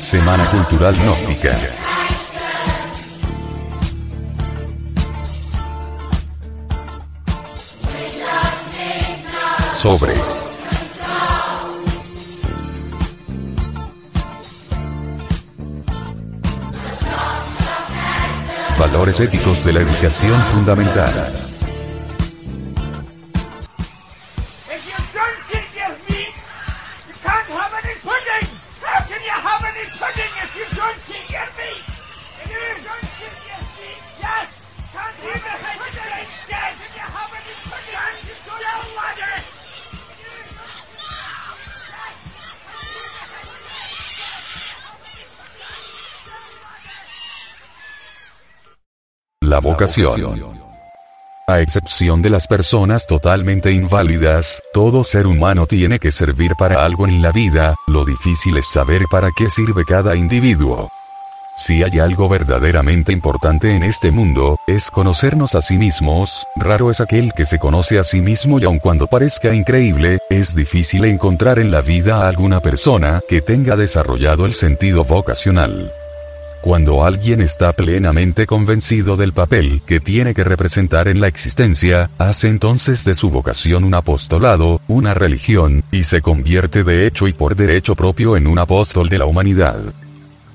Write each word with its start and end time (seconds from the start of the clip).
Semana 0.00 0.50
Cultural 0.50 0.96
Gnóstica. 0.96 1.58
Sobre. 9.74 10.14
Valores 18.78 19.20
éticos 19.20 19.62
de 19.64 19.72
la 19.74 19.80
educación 19.80 20.40
fundamental. 20.46 21.49
La 49.50 49.58
vocación. 49.58 50.40
A 51.48 51.60
excepción 51.60 52.22
de 52.22 52.30
las 52.30 52.46
personas 52.46 53.04
totalmente 53.04 53.72
inválidas, 53.72 54.62
todo 54.72 55.02
ser 55.02 55.26
humano 55.26 55.66
tiene 55.66 55.98
que 55.98 56.12
servir 56.12 56.52
para 56.56 56.84
algo 56.84 57.08
en 57.08 57.20
la 57.20 57.32
vida, 57.32 57.74
lo 57.88 58.04
difícil 58.04 58.56
es 58.58 58.66
saber 58.70 59.06
para 59.10 59.30
qué 59.36 59.50
sirve 59.50 59.84
cada 59.84 60.14
individuo. 60.14 60.88
Si 61.56 61.82
hay 61.82 61.98
algo 61.98 62.28
verdaderamente 62.28 63.10
importante 63.10 63.74
en 63.74 63.82
este 63.82 64.12
mundo, 64.12 64.56
es 64.68 64.88
conocernos 64.88 65.56
a 65.56 65.62
sí 65.62 65.78
mismos, 65.78 66.46
raro 66.54 66.88
es 66.88 67.00
aquel 67.00 67.32
que 67.32 67.44
se 67.44 67.58
conoce 67.58 67.98
a 67.98 68.04
sí 68.04 68.20
mismo 68.20 68.60
y 68.60 68.64
aun 68.66 68.78
cuando 68.78 69.08
parezca 69.08 69.52
increíble, 69.52 70.20
es 70.30 70.54
difícil 70.54 71.06
encontrar 71.06 71.58
en 71.58 71.72
la 71.72 71.80
vida 71.80 72.18
a 72.18 72.28
alguna 72.28 72.60
persona 72.60 73.20
que 73.28 73.42
tenga 73.42 73.74
desarrollado 73.74 74.46
el 74.46 74.52
sentido 74.52 75.02
vocacional. 75.02 75.92
Cuando 76.62 77.04
alguien 77.04 77.40
está 77.40 77.72
plenamente 77.72 78.46
convencido 78.46 79.16
del 79.16 79.32
papel 79.32 79.80
que 79.86 79.98
tiene 79.98 80.34
que 80.34 80.44
representar 80.44 81.08
en 81.08 81.18
la 81.18 81.26
existencia, 81.26 82.10
hace 82.18 82.48
entonces 82.48 83.02
de 83.06 83.14
su 83.14 83.30
vocación 83.30 83.82
un 83.82 83.94
apostolado, 83.94 84.82
una 84.86 85.14
religión, 85.14 85.82
y 85.90 86.02
se 86.02 86.20
convierte 86.20 86.84
de 86.84 87.06
hecho 87.06 87.26
y 87.28 87.32
por 87.32 87.56
derecho 87.56 87.94
propio 87.96 88.36
en 88.36 88.46
un 88.46 88.58
apóstol 88.58 89.08
de 89.08 89.18
la 89.18 89.24
humanidad. 89.24 89.80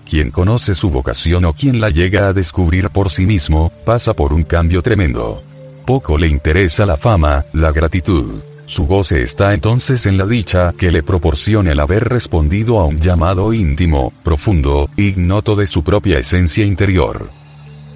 Quien 0.08 0.30
conoce 0.30 0.76
su 0.76 0.92
vocación 0.92 1.44
o 1.46 1.54
quien 1.54 1.82
la 1.82 1.90
llega 1.90 2.28
a 2.28 2.34
descubrir 2.34 2.92
por 2.92 3.10
sí 3.10 3.26
mismo, 3.26 3.72
pasa 3.84 4.14
por 4.14 4.32
un 4.32 4.44
cambio 4.44 4.84
tremendo. 4.84 5.42
Poco 5.88 6.20
le 6.20 6.28
interesa 6.28 6.86
la 6.86 6.98
fama, 6.98 7.46
la 7.54 7.72
gratitud. 7.72 8.42
Su 8.66 8.88
goce 8.88 9.22
está 9.22 9.54
entonces 9.54 10.08
en 10.08 10.18
la 10.18 10.26
dicha 10.26 10.74
que 10.76 10.92
le 10.92 11.04
proporciona 11.04 11.72
el 11.72 11.80
haber 11.80 12.10
respondido 12.10 12.80
a 12.80 12.86
un 12.86 12.98
llamado 12.98 13.54
íntimo, 13.54 14.12
profundo, 14.24 14.90
ignoto 14.98 15.56
de 15.56 15.68
su 15.68 15.84
propia 15.84 16.18
esencia 16.18 16.66
interior. 16.66 17.30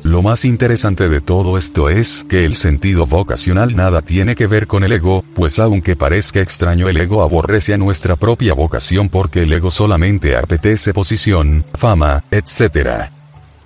Lo 0.03 0.21
más 0.21 0.45
interesante 0.45 1.09
de 1.09 1.21
todo 1.21 1.57
esto 1.57 1.89
es 1.89 2.23
que 2.29 2.45
el 2.45 2.55
sentido 2.55 3.05
vocacional 3.05 3.75
nada 3.75 4.01
tiene 4.01 4.35
que 4.35 4.47
ver 4.47 4.67
con 4.67 4.83
el 4.83 4.93
ego, 4.93 5.25
pues 5.33 5.59
aunque 5.59 5.95
parezca 5.95 6.39
extraño 6.39 6.87
el 6.87 6.97
ego 6.97 7.23
aborrece 7.23 7.73
a 7.73 7.77
nuestra 7.77 8.15
propia 8.15 8.53
vocación 8.53 9.09
porque 9.09 9.43
el 9.43 9.51
ego 9.51 9.71
solamente 9.71 10.37
apetece 10.37 10.93
posición, 10.93 11.65
fama, 11.73 12.23
etc. 12.31 13.09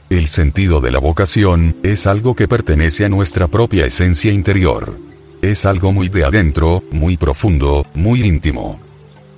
El 0.10 0.28
sentido 0.28 0.82
de 0.82 0.92
la 0.92 1.00
vocación 1.00 1.76
es 1.84 2.08
algo 2.08 2.34
que 2.34 2.48
pertenece 2.48 3.06
a 3.06 3.10
nuestra 3.10 3.48
propia 3.48 3.86
esencia 3.86 4.32
interior. 4.32 5.13
Es 5.44 5.66
algo 5.66 5.92
muy 5.92 6.08
de 6.08 6.24
adentro, 6.24 6.82
muy 6.92 7.18
profundo, 7.18 7.86
muy 7.96 8.22
íntimo. 8.22 8.80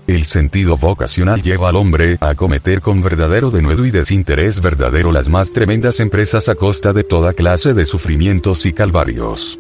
El 0.06 0.24
sentido 0.24 0.78
vocacional 0.78 1.42
lleva 1.42 1.70
al 1.70 1.76
hombre 1.76 2.20
a 2.22 2.36
cometer 2.36 2.80
con 2.80 3.02
verdadero 3.02 3.50
denuedo 3.50 3.88
y 3.88 3.90
desinterés 3.90 4.62
verdadero 4.62 5.12
las 5.12 5.30
más 5.30 5.52
tremendas 5.52 6.00
empresas 6.00 6.48
a 6.48 6.54
costa 6.54 6.94
de 6.94 7.04
toda 7.04 7.34
clase 7.34 7.74
de 7.74 7.86
sufrimientos 7.86 8.68
y 8.68 8.74
calvarios. 8.74 9.58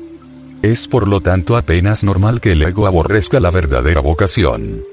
Es 0.61 0.87
por 0.87 1.07
lo 1.07 1.19
tanto 1.19 1.57
apenas 1.57 2.03
normal 2.03 2.39
que 2.39 2.51
el 2.51 2.61
ego 2.61 2.85
aborrezca 2.85 3.39
la 3.39 3.49
verdadera 3.49 4.01
vocación. 4.01 4.83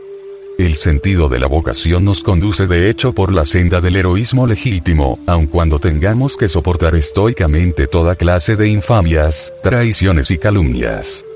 El 0.58 0.74
sentido 0.74 1.28
de 1.28 1.38
la 1.38 1.48
vocación 1.48 2.06
nos 2.06 2.22
conduce 2.22 2.66
de 2.66 2.88
hecho 2.88 3.12
por 3.12 3.30
la 3.30 3.44
senda 3.44 3.82
del 3.82 3.96
heroísmo 3.96 4.46
legítimo, 4.46 5.18
aun 5.26 5.48
cuando 5.48 5.78
tengamos 5.78 6.34
que 6.38 6.48
soportar 6.48 6.94
estoicamente 6.94 7.88
toda 7.88 8.16
clase 8.16 8.56
de 8.56 8.68
infamias, 8.68 9.52
traiciones 9.62 10.30
y 10.30 10.38
calumnias. 10.38 11.26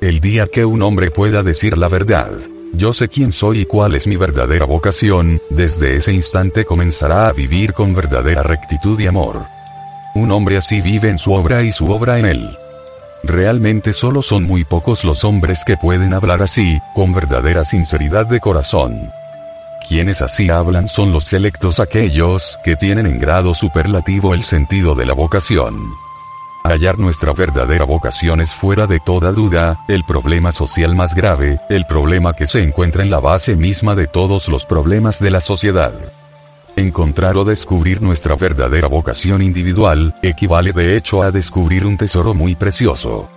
El 0.00 0.20
día 0.20 0.48
que 0.48 0.64
un 0.64 0.82
hombre 0.82 1.10
pueda 1.10 1.42
decir 1.42 1.78
la 1.78 1.88
verdad, 1.88 2.30
yo 2.74 2.92
sé 2.92 3.08
quién 3.08 3.32
soy 3.32 3.60
y 3.60 3.66
cuál 3.66 3.94
es 3.94 4.06
mi 4.06 4.16
verdadera 4.16 4.66
vocación, 4.66 5.40
desde 5.50 5.96
ese 5.96 6.12
instante 6.12 6.64
comenzará 6.64 7.28
a 7.28 7.32
vivir 7.32 7.72
con 7.72 7.94
verdadera 7.94 8.42
rectitud 8.42 8.98
y 8.98 9.06
amor. 9.06 9.46
Un 10.14 10.32
hombre 10.32 10.56
así 10.56 10.80
vive 10.80 11.08
en 11.08 11.18
su 11.18 11.32
obra 11.32 11.62
y 11.62 11.72
su 11.72 11.86
obra 11.86 12.18
en 12.18 12.26
él. 12.26 12.58
Realmente 13.22 13.92
solo 13.92 14.20
son 14.20 14.44
muy 14.44 14.64
pocos 14.64 15.04
los 15.04 15.24
hombres 15.24 15.64
que 15.64 15.76
pueden 15.76 16.12
hablar 16.12 16.42
así, 16.42 16.78
con 16.94 17.12
verdadera 17.12 17.64
sinceridad 17.64 18.26
de 18.26 18.40
corazón. 18.40 19.10
Quienes 19.88 20.20
así 20.20 20.50
hablan 20.50 20.88
son 20.88 21.12
los 21.12 21.24
selectos 21.24 21.78
aquellos 21.78 22.58
que 22.64 22.76
tienen 22.76 23.06
en 23.06 23.18
grado 23.18 23.54
superlativo 23.54 24.34
el 24.34 24.42
sentido 24.42 24.94
de 24.94 25.06
la 25.06 25.14
vocación. 25.14 25.74
Hallar 26.66 26.98
nuestra 26.98 27.34
verdadera 27.34 27.84
vocación 27.84 28.40
es 28.40 28.54
fuera 28.54 28.86
de 28.86 28.98
toda 28.98 29.32
duda, 29.32 29.84
el 29.86 30.02
problema 30.02 30.50
social 30.50 30.94
más 30.94 31.14
grave, 31.14 31.60
el 31.68 31.84
problema 31.84 32.32
que 32.32 32.46
se 32.46 32.62
encuentra 32.62 33.02
en 33.02 33.10
la 33.10 33.20
base 33.20 33.54
misma 33.54 33.94
de 33.94 34.06
todos 34.06 34.48
los 34.48 34.64
problemas 34.64 35.20
de 35.20 35.30
la 35.30 35.42
sociedad. 35.42 35.92
Encontrar 36.74 37.36
o 37.36 37.44
descubrir 37.44 38.00
nuestra 38.00 38.34
verdadera 38.34 38.88
vocación 38.88 39.42
individual, 39.42 40.14
equivale 40.22 40.72
de 40.72 40.96
hecho 40.96 41.22
a 41.22 41.30
descubrir 41.30 41.84
un 41.84 41.98
tesoro 41.98 42.32
muy 42.32 42.54
precioso. 42.54 43.28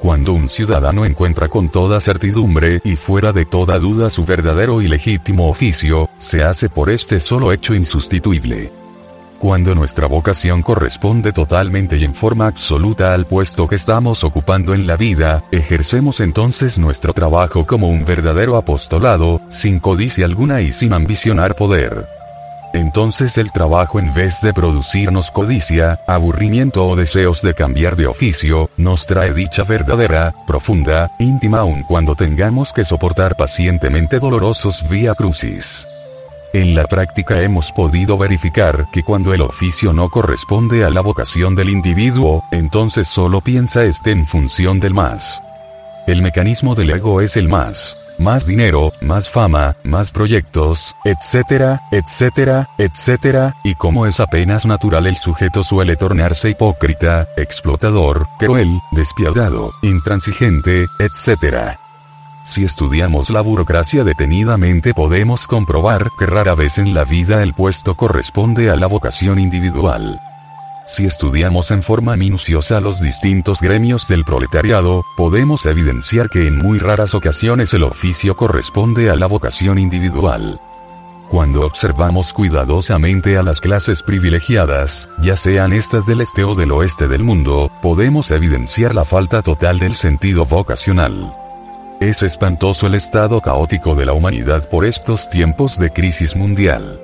Cuando 0.00 0.32
un 0.32 0.48
ciudadano 0.48 1.04
encuentra 1.04 1.46
con 1.46 1.68
toda 1.68 2.00
certidumbre 2.00 2.80
y 2.82 2.96
fuera 2.96 3.32
de 3.32 3.44
toda 3.44 3.78
duda 3.78 4.10
su 4.10 4.24
verdadero 4.24 4.82
y 4.82 4.88
legítimo 4.88 5.48
oficio, 5.48 6.10
se 6.16 6.42
hace 6.42 6.68
por 6.68 6.90
este 6.90 7.20
solo 7.20 7.52
hecho 7.52 7.74
insustituible. 7.74 8.85
Cuando 9.46 9.76
nuestra 9.76 10.08
vocación 10.08 10.60
corresponde 10.60 11.30
totalmente 11.30 11.96
y 11.96 12.02
en 12.02 12.16
forma 12.16 12.48
absoluta 12.48 13.14
al 13.14 13.28
puesto 13.28 13.68
que 13.68 13.76
estamos 13.76 14.24
ocupando 14.24 14.74
en 14.74 14.88
la 14.88 14.96
vida, 14.96 15.44
ejercemos 15.52 16.20
entonces 16.20 16.80
nuestro 16.80 17.12
trabajo 17.12 17.64
como 17.64 17.88
un 17.88 18.04
verdadero 18.04 18.56
apostolado, 18.56 19.40
sin 19.48 19.78
codicia 19.78 20.24
alguna 20.24 20.62
y 20.62 20.72
sin 20.72 20.92
ambicionar 20.92 21.54
poder. 21.54 22.08
Entonces 22.72 23.38
el 23.38 23.52
trabajo 23.52 24.00
en 24.00 24.12
vez 24.12 24.40
de 24.40 24.52
producirnos 24.52 25.30
codicia, 25.30 26.00
aburrimiento 26.08 26.84
o 26.84 26.96
deseos 26.96 27.40
de 27.40 27.54
cambiar 27.54 27.94
de 27.94 28.08
oficio, 28.08 28.68
nos 28.76 29.06
trae 29.06 29.32
dicha 29.32 29.62
verdadera, 29.62 30.34
profunda, 30.48 31.12
íntima 31.20 31.60
aun 31.60 31.84
cuando 31.84 32.16
tengamos 32.16 32.72
que 32.72 32.82
soportar 32.82 33.36
pacientemente 33.36 34.18
dolorosos 34.18 34.88
vía 34.88 35.14
crucis. 35.14 35.86
En 36.56 36.74
la 36.74 36.86
práctica 36.86 37.42
hemos 37.42 37.70
podido 37.70 38.16
verificar 38.16 38.86
que 38.90 39.02
cuando 39.02 39.34
el 39.34 39.42
oficio 39.42 39.92
no 39.92 40.08
corresponde 40.08 40.86
a 40.86 40.88
la 40.88 41.02
vocación 41.02 41.54
del 41.54 41.68
individuo, 41.68 42.44
entonces 42.50 43.08
solo 43.08 43.42
piensa 43.42 43.84
este 43.84 44.12
en 44.12 44.26
función 44.26 44.80
del 44.80 44.94
más. 44.94 45.42
El 46.06 46.22
mecanismo 46.22 46.74
del 46.74 46.92
ego 46.92 47.20
es 47.20 47.36
el 47.36 47.50
más. 47.50 47.94
Más 48.18 48.46
dinero, 48.46 48.94
más 49.02 49.28
fama, 49.28 49.76
más 49.84 50.10
proyectos, 50.10 50.96
etcétera, 51.04 51.82
etcétera, 51.90 52.70
etcétera, 52.78 53.54
y 53.62 53.74
como 53.74 54.06
es 54.06 54.18
apenas 54.18 54.64
natural 54.64 55.06
el 55.06 55.18
sujeto 55.18 55.62
suele 55.62 55.94
tornarse 55.96 56.48
hipócrita, 56.48 57.28
explotador, 57.36 58.26
cruel, 58.38 58.80
despiadado, 58.92 59.72
intransigente, 59.82 60.86
etcétera. 61.00 61.78
Si 62.46 62.62
estudiamos 62.62 63.28
la 63.28 63.40
burocracia 63.40 64.04
detenidamente 64.04 64.94
podemos 64.94 65.48
comprobar 65.48 66.12
que 66.16 66.26
rara 66.26 66.54
vez 66.54 66.78
en 66.78 66.94
la 66.94 67.02
vida 67.02 67.42
el 67.42 67.54
puesto 67.54 67.96
corresponde 67.96 68.70
a 68.70 68.76
la 68.76 68.86
vocación 68.86 69.40
individual. 69.40 70.20
Si 70.86 71.04
estudiamos 71.04 71.72
en 71.72 71.82
forma 71.82 72.14
minuciosa 72.14 72.80
los 72.80 73.00
distintos 73.00 73.60
gremios 73.60 74.06
del 74.06 74.24
proletariado, 74.24 75.04
podemos 75.16 75.66
evidenciar 75.66 76.30
que 76.30 76.46
en 76.46 76.56
muy 76.56 76.78
raras 76.78 77.16
ocasiones 77.16 77.74
el 77.74 77.82
oficio 77.82 78.36
corresponde 78.36 79.10
a 79.10 79.16
la 79.16 79.26
vocación 79.26 79.76
individual. 79.80 80.60
Cuando 81.28 81.66
observamos 81.66 82.32
cuidadosamente 82.32 83.36
a 83.36 83.42
las 83.42 83.60
clases 83.60 84.04
privilegiadas, 84.04 85.08
ya 85.20 85.36
sean 85.36 85.72
estas 85.72 86.06
del 86.06 86.20
este 86.20 86.44
o 86.44 86.54
del 86.54 86.70
oeste 86.70 87.08
del 87.08 87.24
mundo, 87.24 87.72
podemos 87.82 88.30
evidenciar 88.30 88.94
la 88.94 89.04
falta 89.04 89.42
total 89.42 89.80
del 89.80 89.96
sentido 89.96 90.44
vocacional. 90.44 91.34
Es 92.00 92.22
espantoso 92.22 92.86
el 92.86 92.94
estado 92.94 93.40
caótico 93.40 93.94
de 93.94 94.04
la 94.04 94.12
humanidad 94.12 94.68
por 94.68 94.84
estos 94.84 95.30
tiempos 95.30 95.78
de 95.78 95.90
crisis 95.90 96.36
mundial. 96.36 97.00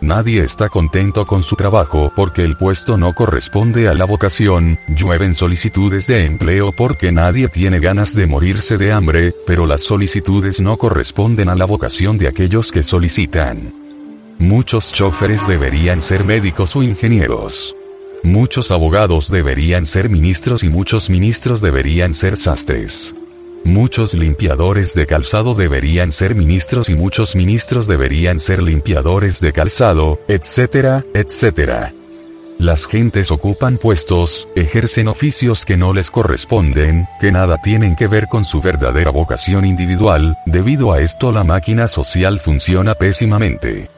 Nadie 0.00 0.42
está 0.42 0.70
contento 0.70 1.26
con 1.26 1.42
su 1.42 1.54
trabajo 1.54 2.10
porque 2.16 2.42
el 2.42 2.56
puesto 2.56 2.96
no 2.96 3.12
corresponde 3.12 3.88
a 3.88 3.94
la 3.94 4.06
vocación, 4.06 4.78
llueven 4.88 5.34
solicitudes 5.34 6.06
de 6.06 6.24
empleo 6.24 6.72
porque 6.72 7.12
nadie 7.12 7.48
tiene 7.48 7.78
ganas 7.78 8.16
de 8.16 8.26
morirse 8.26 8.78
de 8.78 8.90
hambre, 8.90 9.34
pero 9.46 9.66
las 9.66 9.82
solicitudes 9.82 10.60
no 10.60 10.78
corresponden 10.78 11.50
a 11.50 11.54
la 11.54 11.66
vocación 11.66 12.16
de 12.16 12.28
aquellos 12.28 12.72
que 12.72 12.82
solicitan. 12.82 13.74
Muchos 14.38 14.94
choferes 14.94 15.46
deberían 15.46 16.00
ser 16.00 16.24
médicos 16.24 16.74
o 16.74 16.82
ingenieros. 16.82 17.76
Muchos 18.22 18.70
abogados 18.70 19.30
deberían 19.30 19.84
ser 19.84 20.08
ministros 20.08 20.64
y 20.64 20.70
muchos 20.70 21.10
ministros 21.10 21.60
deberían 21.60 22.14
ser 22.14 22.38
sastres. 22.38 23.14
Muchos 23.64 24.12
limpiadores 24.12 24.94
de 24.94 25.06
calzado 25.06 25.54
deberían 25.54 26.10
ser 26.10 26.34
ministros 26.34 26.88
y 26.88 26.96
muchos 26.96 27.36
ministros 27.36 27.86
deberían 27.86 28.40
ser 28.40 28.62
limpiadores 28.62 29.40
de 29.40 29.52
calzado, 29.52 30.18
etcétera, 30.26 31.04
etcétera. 31.14 31.94
Las 32.58 32.86
gentes 32.86 33.30
ocupan 33.30 33.78
puestos, 33.78 34.48
ejercen 34.56 35.08
oficios 35.08 35.64
que 35.64 35.76
no 35.76 35.92
les 35.92 36.10
corresponden, 36.10 37.06
que 37.20 37.32
nada 37.32 37.58
tienen 37.58 37.96
que 37.96 38.08
ver 38.08 38.26
con 38.28 38.44
su 38.44 38.60
verdadera 38.60 39.10
vocación 39.10 39.64
individual, 39.64 40.36
debido 40.46 40.92
a 40.92 41.00
esto 41.00 41.32
la 41.32 41.44
máquina 41.44 41.88
social 41.88 42.40
funciona 42.40 42.94
pésimamente. 42.94 43.88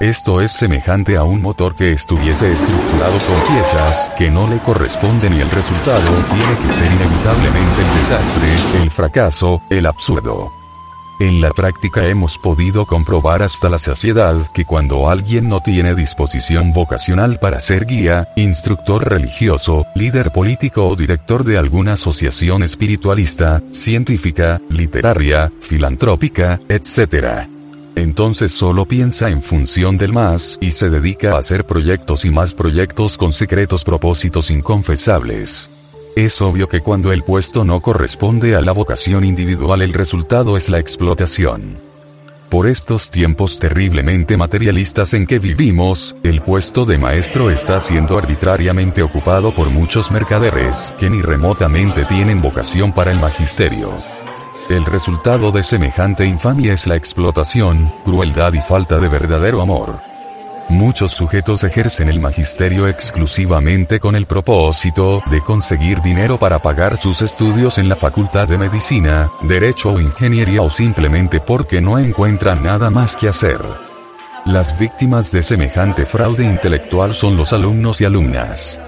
Esto 0.00 0.40
es 0.40 0.52
semejante 0.52 1.16
a 1.16 1.24
un 1.24 1.42
motor 1.42 1.74
que 1.74 1.90
estuviese 1.90 2.52
estructurado 2.52 3.18
con 3.18 3.54
piezas 3.54 4.12
que 4.16 4.30
no 4.30 4.48
le 4.48 4.58
corresponden 4.58 5.34
y 5.34 5.40
el 5.40 5.50
resultado 5.50 6.12
tiene 6.30 6.56
que 6.62 6.72
ser 6.72 6.86
inevitablemente 6.92 7.80
el 7.80 7.94
desastre, 7.96 8.80
el 8.80 8.90
fracaso, 8.92 9.60
el 9.70 9.86
absurdo. 9.86 10.52
En 11.18 11.40
la 11.40 11.50
práctica 11.50 12.06
hemos 12.06 12.38
podido 12.38 12.86
comprobar 12.86 13.42
hasta 13.42 13.68
la 13.68 13.78
saciedad 13.78 14.36
que 14.52 14.64
cuando 14.64 15.10
alguien 15.10 15.48
no 15.48 15.58
tiene 15.58 15.96
disposición 15.96 16.72
vocacional 16.72 17.40
para 17.40 17.58
ser 17.58 17.84
guía, 17.84 18.28
instructor 18.36 19.10
religioso, 19.10 19.84
líder 19.96 20.30
político 20.30 20.86
o 20.86 20.94
director 20.94 21.42
de 21.42 21.58
alguna 21.58 21.94
asociación 21.94 22.62
espiritualista, 22.62 23.60
científica, 23.72 24.60
literaria, 24.68 25.50
filantrópica, 25.60 26.60
etc., 26.68 27.57
entonces 27.98 28.52
solo 28.52 28.86
piensa 28.86 29.28
en 29.28 29.42
función 29.42 29.98
del 29.98 30.12
más 30.12 30.58
y 30.60 30.70
se 30.70 30.90
dedica 30.90 31.34
a 31.34 31.38
hacer 31.38 31.64
proyectos 31.64 32.24
y 32.24 32.30
más 32.30 32.54
proyectos 32.54 33.18
con 33.18 33.32
secretos 33.32 33.84
propósitos 33.84 34.50
inconfesables. 34.50 35.70
Es 36.16 36.42
obvio 36.42 36.68
que 36.68 36.80
cuando 36.80 37.12
el 37.12 37.22
puesto 37.22 37.64
no 37.64 37.80
corresponde 37.80 38.56
a 38.56 38.60
la 38.60 38.72
vocación 38.72 39.24
individual 39.24 39.82
el 39.82 39.92
resultado 39.92 40.56
es 40.56 40.68
la 40.68 40.78
explotación. 40.78 41.78
Por 42.48 42.66
estos 42.66 43.10
tiempos 43.10 43.58
terriblemente 43.58 44.38
materialistas 44.38 45.12
en 45.12 45.26
que 45.26 45.38
vivimos, 45.38 46.16
el 46.22 46.40
puesto 46.40 46.86
de 46.86 46.96
maestro 46.96 47.50
está 47.50 47.78
siendo 47.78 48.16
arbitrariamente 48.16 49.02
ocupado 49.02 49.52
por 49.54 49.68
muchos 49.68 50.10
mercaderes 50.10 50.94
que 50.98 51.10
ni 51.10 51.20
remotamente 51.20 52.04
tienen 52.06 52.40
vocación 52.40 52.92
para 52.92 53.12
el 53.12 53.20
magisterio. 53.20 54.17
El 54.68 54.84
resultado 54.84 55.50
de 55.50 55.62
semejante 55.62 56.26
infamia 56.26 56.74
es 56.74 56.86
la 56.86 56.94
explotación, 56.94 57.90
crueldad 58.04 58.52
y 58.52 58.60
falta 58.60 58.98
de 58.98 59.08
verdadero 59.08 59.62
amor. 59.62 59.98
Muchos 60.68 61.12
sujetos 61.12 61.64
ejercen 61.64 62.10
el 62.10 62.20
magisterio 62.20 62.86
exclusivamente 62.86 63.98
con 63.98 64.14
el 64.14 64.26
propósito 64.26 65.22
de 65.30 65.40
conseguir 65.40 66.02
dinero 66.02 66.38
para 66.38 66.58
pagar 66.58 66.98
sus 66.98 67.22
estudios 67.22 67.78
en 67.78 67.88
la 67.88 67.96
facultad 67.96 68.46
de 68.46 68.58
medicina, 68.58 69.30
derecho 69.40 69.94
o 69.94 70.00
ingeniería 70.00 70.60
o 70.60 70.68
simplemente 70.68 71.40
porque 71.40 71.80
no 71.80 71.98
encuentran 71.98 72.62
nada 72.62 72.90
más 72.90 73.16
que 73.16 73.28
hacer. 73.28 73.62
Las 74.44 74.78
víctimas 74.78 75.32
de 75.32 75.40
semejante 75.40 76.04
fraude 76.04 76.44
intelectual 76.44 77.14
son 77.14 77.38
los 77.38 77.54
alumnos 77.54 78.02
y 78.02 78.04
alumnas. 78.04 78.78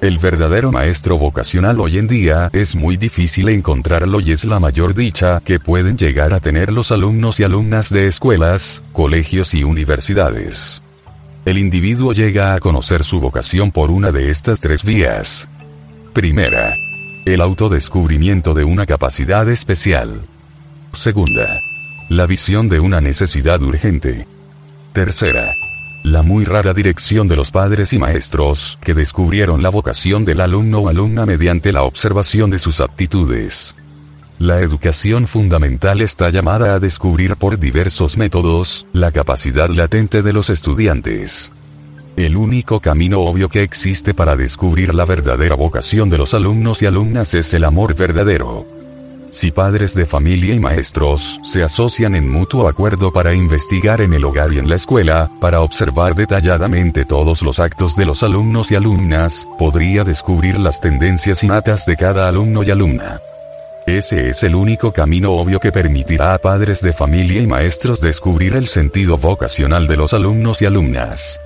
El 0.00 0.18
verdadero 0.18 0.70
maestro 0.72 1.16
vocacional 1.16 1.80
hoy 1.80 1.96
en 1.96 2.06
día 2.06 2.50
es 2.52 2.76
muy 2.76 2.98
difícil 2.98 3.48
encontrarlo 3.48 4.20
y 4.20 4.30
es 4.30 4.44
la 4.44 4.60
mayor 4.60 4.94
dicha 4.94 5.40
que 5.40 5.58
pueden 5.58 5.96
llegar 5.96 6.34
a 6.34 6.40
tener 6.40 6.70
los 6.70 6.92
alumnos 6.92 7.40
y 7.40 7.44
alumnas 7.44 7.88
de 7.88 8.06
escuelas, 8.06 8.84
colegios 8.92 9.54
y 9.54 9.64
universidades. 9.64 10.82
El 11.46 11.56
individuo 11.56 12.12
llega 12.12 12.54
a 12.54 12.60
conocer 12.60 13.04
su 13.04 13.20
vocación 13.20 13.72
por 13.72 13.90
una 13.90 14.12
de 14.12 14.28
estas 14.30 14.60
tres 14.60 14.84
vías. 14.84 15.48
Primera. 16.12 16.74
El 17.24 17.40
autodescubrimiento 17.40 18.52
de 18.52 18.64
una 18.64 18.84
capacidad 18.84 19.48
especial. 19.48 20.20
Segunda. 20.92 21.58
La 22.10 22.26
visión 22.26 22.68
de 22.68 22.80
una 22.80 23.00
necesidad 23.00 23.62
urgente. 23.62 24.26
Tercera 24.92 25.50
la 26.06 26.22
muy 26.22 26.44
rara 26.44 26.72
dirección 26.72 27.26
de 27.26 27.34
los 27.34 27.50
padres 27.50 27.92
y 27.92 27.98
maestros, 27.98 28.78
que 28.80 28.94
descubrieron 28.94 29.60
la 29.60 29.70
vocación 29.70 30.24
del 30.24 30.40
alumno 30.40 30.78
o 30.78 30.88
alumna 30.88 31.26
mediante 31.26 31.72
la 31.72 31.82
observación 31.82 32.48
de 32.48 32.60
sus 32.60 32.80
aptitudes. 32.80 33.74
La 34.38 34.60
educación 34.60 35.26
fundamental 35.26 36.00
está 36.00 36.30
llamada 36.30 36.74
a 36.74 36.78
descubrir 36.78 37.34
por 37.34 37.58
diversos 37.58 38.16
métodos, 38.18 38.86
la 38.92 39.10
capacidad 39.10 39.68
latente 39.68 40.22
de 40.22 40.32
los 40.32 40.48
estudiantes. 40.48 41.52
El 42.16 42.36
único 42.36 42.78
camino 42.78 43.22
obvio 43.22 43.48
que 43.48 43.64
existe 43.64 44.14
para 44.14 44.36
descubrir 44.36 44.94
la 44.94 45.06
verdadera 45.06 45.56
vocación 45.56 46.08
de 46.08 46.18
los 46.18 46.34
alumnos 46.34 46.82
y 46.82 46.86
alumnas 46.86 47.34
es 47.34 47.52
el 47.52 47.64
amor 47.64 47.96
verdadero. 47.96 48.75
Si 49.36 49.50
padres 49.50 49.94
de 49.94 50.06
familia 50.06 50.54
y 50.54 50.60
maestros 50.60 51.38
se 51.42 51.62
asocian 51.62 52.14
en 52.14 52.26
mutuo 52.26 52.68
acuerdo 52.68 53.12
para 53.12 53.34
investigar 53.34 54.00
en 54.00 54.14
el 54.14 54.24
hogar 54.24 54.50
y 54.54 54.58
en 54.58 54.66
la 54.66 54.76
escuela, 54.76 55.30
para 55.42 55.60
observar 55.60 56.14
detalladamente 56.14 57.04
todos 57.04 57.42
los 57.42 57.60
actos 57.60 57.96
de 57.96 58.06
los 58.06 58.22
alumnos 58.22 58.72
y 58.72 58.76
alumnas, 58.76 59.46
podría 59.58 60.04
descubrir 60.04 60.58
las 60.58 60.80
tendencias 60.80 61.44
innatas 61.44 61.84
de 61.84 61.96
cada 61.96 62.28
alumno 62.28 62.62
y 62.62 62.70
alumna. 62.70 63.20
Ese 63.86 64.30
es 64.30 64.42
el 64.42 64.54
único 64.54 64.90
camino 64.90 65.32
obvio 65.32 65.60
que 65.60 65.70
permitirá 65.70 66.32
a 66.32 66.38
padres 66.38 66.80
de 66.80 66.94
familia 66.94 67.42
y 67.42 67.46
maestros 67.46 68.00
descubrir 68.00 68.56
el 68.56 68.66
sentido 68.66 69.18
vocacional 69.18 69.86
de 69.86 69.98
los 69.98 70.14
alumnos 70.14 70.62
y 70.62 70.64
alumnas. 70.64 71.38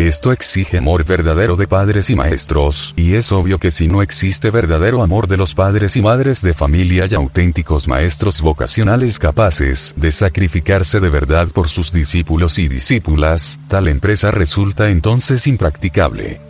Esto 0.00 0.32
exige 0.32 0.78
amor 0.78 1.04
verdadero 1.04 1.56
de 1.56 1.68
padres 1.68 2.08
y 2.08 2.16
maestros, 2.16 2.94
y 2.96 3.16
es 3.16 3.32
obvio 3.32 3.58
que 3.58 3.70
si 3.70 3.86
no 3.86 4.00
existe 4.00 4.48
verdadero 4.50 5.02
amor 5.02 5.28
de 5.28 5.36
los 5.36 5.54
padres 5.54 5.94
y 5.94 6.00
madres 6.00 6.40
de 6.40 6.54
familia 6.54 7.04
y 7.04 7.14
auténticos 7.14 7.86
maestros 7.86 8.40
vocacionales 8.40 9.18
capaces 9.18 9.94
de 9.98 10.10
sacrificarse 10.10 11.00
de 11.00 11.10
verdad 11.10 11.48
por 11.52 11.68
sus 11.68 11.92
discípulos 11.92 12.58
y 12.58 12.66
discípulas, 12.66 13.60
tal 13.68 13.88
empresa 13.88 14.30
resulta 14.30 14.88
entonces 14.88 15.46
impracticable. 15.46 16.49